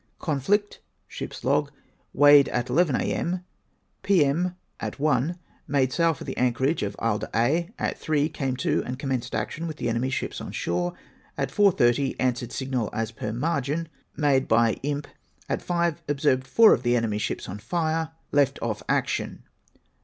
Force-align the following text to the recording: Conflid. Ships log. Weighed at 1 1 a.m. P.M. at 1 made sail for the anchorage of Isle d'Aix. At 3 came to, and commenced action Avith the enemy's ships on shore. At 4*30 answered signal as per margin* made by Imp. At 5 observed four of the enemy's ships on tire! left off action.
Conflid. 0.19 0.79
Ships 1.07 1.43
log. 1.43 1.71
Weighed 2.11 2.49
at 2.49 2.71
1 2.71 2.87
1 2.87 2.95
a.m. 3.01 3.41
P.M. 4.01 4.55
at 4.79 4.99
1 4.99 5.35
made 5.67 5.93
sail 5.93 6.15
for 6.15 6.23
the 6.23 6.35
anchorage 6.37 6.81
of 6.81 6.95
Isle 6.97 7.19
d'Aix. 7.19 7.71
At 7.77 7.99
3 7.99 8.27
came 8.29 8.55
to, 8.57 8.81
and 8.83 8.97
commenced 8.97 9.35
action 9.35 9.67
Avith 9.67 9.75
the 9.75 9.89
enemy's 9.89 10.15
ships 10.15 10.41
on 10.41 10.53
shore. 10.53 10.95
At 11.37 11.51
4*30 11.51 12.15
answered 12.19 12.51
signal 12.51 12.89
as 12.93 13.11
per 13.11 13.31
margin* 13.31 13.89
made 14.17 14.47
by 14.47 14.73
Imp. 14.81 15.05
At 15.47 15.61
5 15.61 16.01
observed 16.09 16.47
four 16.47 16.73
of 16.73 16.81
the 16.81 16.95
enemy's 16.95 17.21
ships 17.21 17.47
on 17.47 17.59
tire! 17.59 18.09
left 18.31 18.57
off 18.63 18.81
action. 18.89 19.43